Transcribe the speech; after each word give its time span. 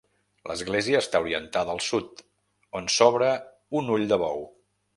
L'església 0.51 1.01
està 1.03 1.19
orientada 1.25 1.75
al 1.77 1.83
sud, 1.89 2.23
on 2.81 2.89
s'obre 2.97 3.29
un 3.83 3.93
ull 3.99 4.09
de 4.15 4.21
bou. 4.27 4.43